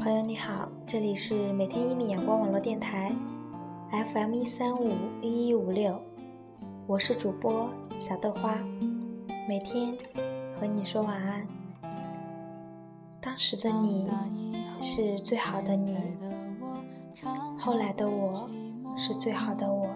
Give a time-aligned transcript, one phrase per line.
[0.00, 3.14] 朋友你好，这里是每天一米阳光网络电台
[3.90, 4.90] ，FM 一三五
[5.20, 6.00] 一一五六，
[6.86, 7.68] 我是主播
[8.00, 8.58] 小豆花，
[9.46, 9.94] 每天
[10.58, 11.46] 和你说晚安。
[13.20, 14.10] 当时的你
[14.80, 15.94] 是最好的你，
[17.58, 18.48] 后来的我
[18.96, 19.86] 是最好的我，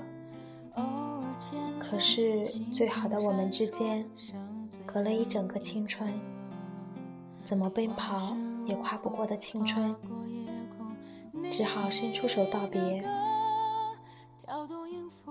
[1.79, 2.45] 可是
[2.75, 4.05] 最好的我们之间
[4.85, 6.13] 隔了一整个青春，
[7.43, 8.37] 怎么奔跑？
[8.67, 9.95] 也跨不过的青春，
[11.51, 13.05] 只好伸出手道别。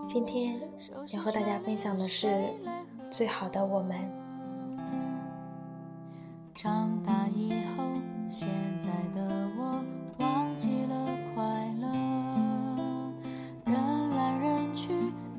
[0.07, 0.59] 今天
[1.13, 2.27] 要和大家分享的是
[3.09, 3.97] 《最好的我们》。
[6.53, 7.83] 长大以后，
[8.29, 8.47] 现
[8.79, 9.83] 在的我
[10.17, 11.43] 忘记了快
[11.81, 11.87] 乐，
[13.65, 14.93] 人来人去，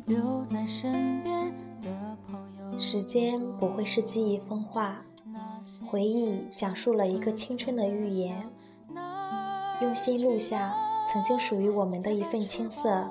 [0.06, 2.80] 留在身边的朋友。
[2.80, 5.04] 时间不会是记忆风化。
[5.86, 8.48] 回忆讲述了一个青春的寓言，
[9.80, 10.74] 用心录下
[11.06, 13.08] 曾经属于我们的一份青涩，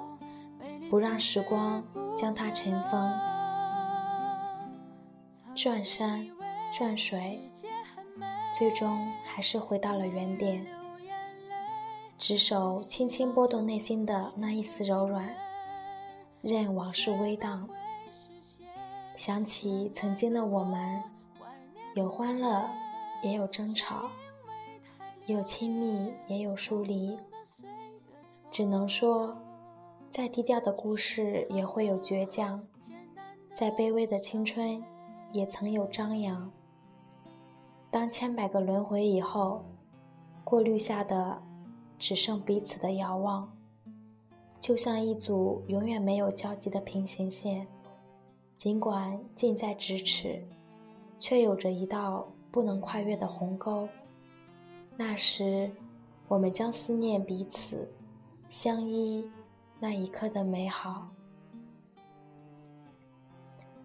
[0.89, 1.83] 不让时光
[2.15, 3.11] 将它尘封。
[5.55, 6.27] 转山
[6.77, 7.39] 转水，
[8.57, 10.65] 最终还是回到了原点。
[12.17, 15.29] 执手轻轻拨动内心的那一丝柔软，
[16.41, 17.67] 任往事微荡，
[19.15, 21.01] 想起曾经的我们。
[21.95, 22.67] 有欢乐，
[23.21, 24.09] 也有争吵；
[25.27, 27.15] 有亲密，也有疏离。
[28.49, 29.37] 只能说，
[30.09, 32.65] 再低调的故事也会有倔强，
[33.51, 34.83] 再卑微的青春
[35.31, 36.51] 也曾有张扬。
[37.91, 39.63] 当千百个轮回以后，
[40.43, 41.39] 过滤下的
[41.99, 43.55] 只剩彼此的遥望，
[44.59, 47.67] 就像一组永远没有交集的平行线，
[48.57, 50.43] 尽管近在咫尺。
[51.17, 53.87] 却有着一道不能跨越的鸿沟。
[54.95, 55.71] 那时，
[56.27, 57.91] 我们将思念彼此
[58.49, 59.27] 相依
[59.79, 61.07] 那一刻的美好。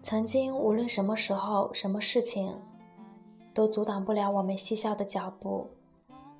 [0.01, 2.53] 曾经，无论什么时候、什么事情，
[3.53, 5.67] 都阻挡不了我们嬉笑的脚步。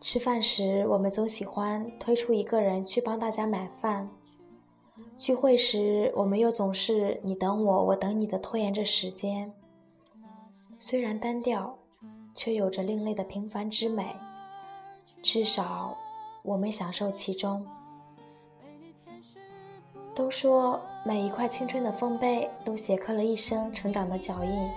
[0.01, 4.07] 吃饭时，我们总喜欢推出一个人去帮大家买饭；
[5.17, 9.51] 聚会时，我们又总是你等我，我等你的拖延着时间。
[10.81, 11.78] 虽然单调，
[12.34, 14.16] 却有着另类的平凡之美。
[15.22, 15.97] 至少，
[16.41, 17.66] 我们享受其中。
[20.16, 24.69] 都说每一块青春的丰碑，都写刻了一生成长的脚印；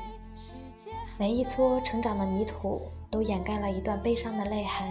[1.16, 4.88] 每一撮成长的泥土，都掩盖了一段悲伤的泪痕。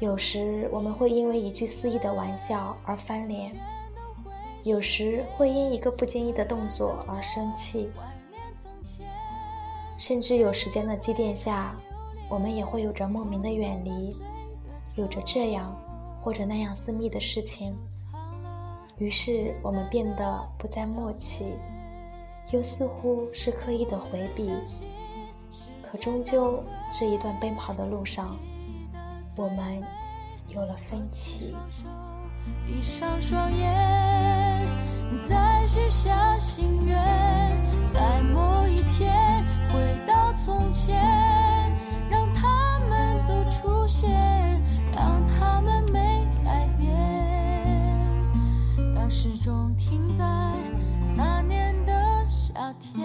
[0.00, 3.52] 有时，我们会因为一句肆意的玩笑而翻脸；
[4.64, 7.90] 有时，会因一个不经意的动作而生气。
[10.06, 11.74] 甚至有时间的积淀下，
[12.30, 14.16] 我们也会有着莫名的远离，
[14.94, 15.76] 有着这样
[16.20, 17.76] 或者那样私密的事情。
[18.98, 21.46] 于是我们变得不再默契，
[22.52, 24.48] 又似乎是刻意的回避。
[25.82, 26.62] 可终究
[26.96, 28.36] 这一段奔跑的路上，
[29.36, 29.82] 我们
[30.46, 31.56] 有了分歧。
[32.64, 34.68] 闭上双眼，
[35.18, 36.96] 再许下心愿，
[37.90, 39.35] 在某一天。
[39.76, 40.96] 回到从前，
[42.08, 44.10] 让他们都出现，
[44.94, 46.94] 让他们没改变，
[48.94, 50.24] 让时钟停在
[51.14, 51.92] 那年的
[52.26, 53.04] 夏天。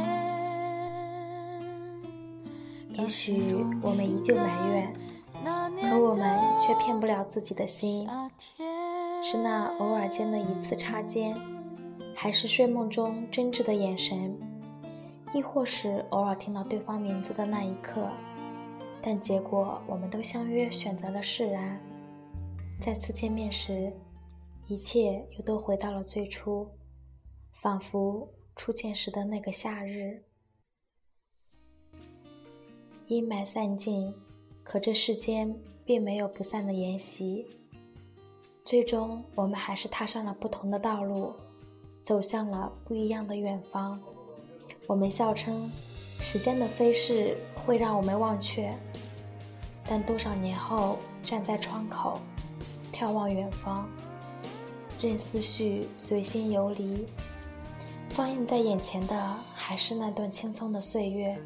[2.93, 4.93] 也许我们依旧埋怨，
[5.81, 8.07] 可我们却骗不了自己的心。
[9.23, 11.35] 是那偶尔间的一次擦肩，
[12.15, 14.37] 还是睡梦中真挚的眼神？
[15.33, 18.09] 亦或是偶尔听到对方名字的那一刻，
[19.01, 21.79] 但结果我们都相约选择了释然。
[22.79, 23.93] 再次见面时，
[24.67, 26.67] 一切又都回到了最初，
[27.53, 30.23] 仿佛初见时的那个夏日。
[33.07, 34.13] 阴霾散尽，
[34.63, 37.47] 可这世间并没有不散的筵席。
[38.65, 41.33] 最终，我们还是踏上了不同的道路，
[42.03, 44.01] 走向了不一样的远方。
[44.91, 45.71] 我们笑称，
[46.19, 48.77] 时间的飞逝会让我们忘却，
[49.85, 52.19] 但多少年后站在窗口，
[52.91, 53.87] 眺望远方，
[54.99, 57.05] 任思绪随心游离，
[58.09, 61.41] 放映在眼前的还是那段青葱的岁月。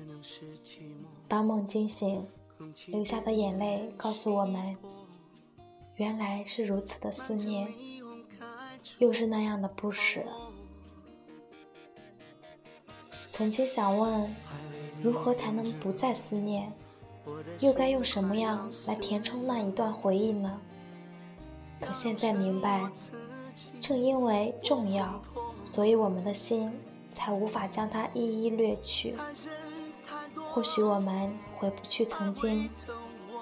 [1.28, 2.26] 当梦惊醒，
[2.88, 4.76] 流下的眼泪告诉我们，
[5.98, 7.68] 原来是如此的思念，
[8.98, 10.24] 又是那样的不舍。
[13.36, 14.34] 曾经想问，
[15.04, 16.72] 如何才能不再思念？
[17.60, 20.58] 又该用什么样来填充那一段回忆呢？
[21.82, 22.90] 可现在明白，
[23.82, 25.22] 正因为重要，
[25.66, 26.72] 所以我们的心
[27.12, 29.14] 才无法将它一一掠去。
[30.50, 32.70] 或许我们回不去曾经，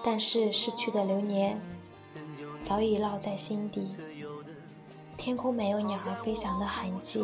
[0.03, 1.61] 但是逝去的流年
[2.63, 3.95] 早已烙在心底。
[5.15, 7.23] 天空没有鸟儿飞翔的痕迹，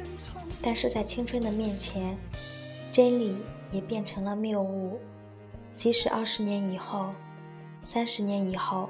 [0.61, 2.17] 但是在青春的面前，
[2.91, 3.37] 真理
[3.71, 4.99] 也变成了谬误。
[5.75, 7.09] 即使二十年以后、
[7.79, 8.89] 三十年以后，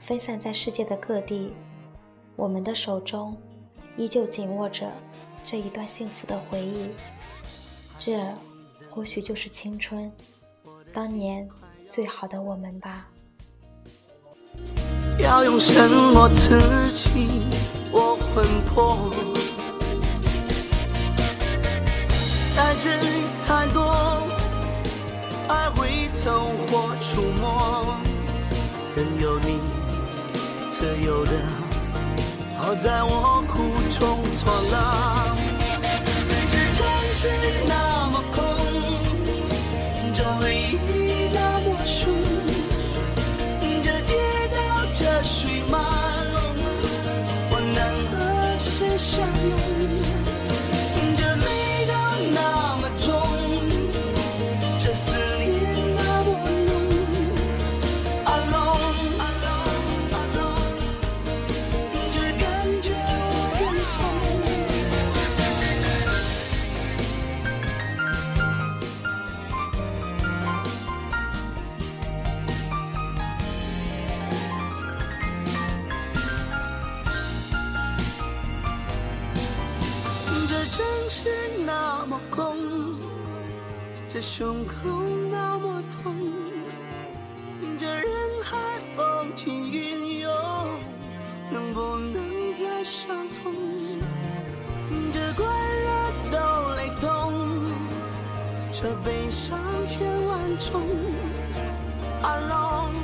[0.00, 1.52] 分散在世界的各地，
[2.34, 3.36] 我们的手中
[3.96, 4.90] 依旧紧握着
[5.44, 6.90] 这一段幸福的回忆。
[7.98, 8.34] 这
[8.90, 10.10] 或许就是青春，
[10.92, 11.48] 当年
[11.88, 13.06] 最好的我们吧。
[15.18, 17.28] 要用什么刺激
[17.92, 19.45] 我魂魄？
[22.56, 22.98] 太真
[23.46, 24.26] 太多。
[25.46, 27.44] 爱会走火出没，
[28.96, 29.60] 任由你
[30.70, 31.32] 自由的
[32.58, 34.00] 好在我苦中
[34.32, 35.36] 作乐。
[36.48, 37.28] 这城市
[37.68, 38.42] 那么空，
[40.14, 42.10] 这回忆那么凶，
[43.84, 44.14] 这街
[44.56, 44.56] 道
[44.94, 45.78] 这水马
[46.32, 46.36] 龙，
[47.50, 47.78] 我能
[48.10, 50.05] 和谁相拥？
[80.86, 81.28] 城是
[81.64, 82.54] 那么空，
[84.08, 84.74] 这胸口
[85.32, 86.14] 那么痛，
[87.76, 88.06] 这人
[88.44, 88.56] 海
[88.94, 90.30] 风起云涌，
[91.50, 93.52] 能不能再相逢？
[95.12, 95.44] 这快
[95.86, 95.90] 乐
[96.30, 96.36] 都
[96.76, 97.32] 雷动，
[98.70, 100.80] 这悲伤千万重。
[102.22, 102.94] Alone，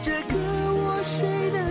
[0.00, 0.34] 这个
[0.72, 1.67] 我谁能？